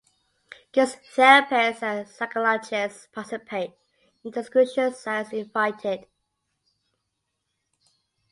Guest 0.71 0.97
therapists 1.15 1.83
and 1.83 2.07
psychologists 2.07 3.07
participate 3.13 3.75
in 4.23 4.31
the 4.31 4.31
discussions 4.31 5.03
as 5.05 5.31
invited. 5.31 6.07